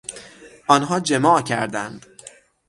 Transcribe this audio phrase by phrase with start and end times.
[0.67, 2.05] آنها جماع کردند.